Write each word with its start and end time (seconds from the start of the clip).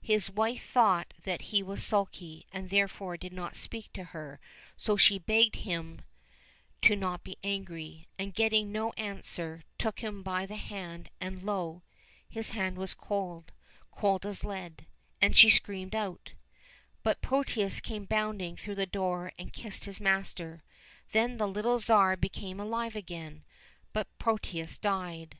His 0.00 0.30
wife 0.30 0.64
thought 0.70 1.12
that 1.24 1.42
he 1.52 1.62
was 1.62 1.84
sulky, 1.84 2.46
and 2.54 2.70
therefore 2.70 3.18
did 3.18 3.34
not 3.34 3.54
speak 3.54 3.92
to 3.92 4.04
her, 4.04 4.40
so 4.78 4.96
she 4.96 5.18
begged 5.18 5.56
him 5.56 6.00
not 6.88 7.20
to 7.22 7.22
be 7.22 7.36
angry; 7.44 8.08
and, 8.18 8.32
getting 8.32 8.72
no 8.72 8.92
answer, 8.94 9.62
took 9.76 10.00
him 10.00 10.22
by 10.22 10.46
the 10.46 10.56
hand, 10.56 11.10
and 11.20 11.42
lo! 11.42 11.82
his 12.26 12.48
hand 12.48 12.78
was 12.78 12.94
cold, 12.94 13.52
as 13.92 13.98
cold 14.00 14.24
as 14.24 14.42
lead, 14.42 14.86
and 15.20 15.36
she 15.36 15.50
screamed 15.50 15.94
out. 15.94 16.32
But 17.02 17.20
Protius 17.20 17.82
came 17.82 18.06
bounding 18.06 18.56
through 18.56 18.76
the 18.76 18.86
door 18.86 19.32
and 19.38 19.52
kissed 19.52 19.84
his 19.84 20.00
master. 20.00 20.62
Then 21.12 21.36
the 21.36 21.46
little 21.46 21.78
Tsar 21.78 22.16
became 22.16 22.58
alive 22.58 22.96
again, 22.96 23.44
but 23.92 24.08
Protius 24.18 24.78
died. 24.78 25.36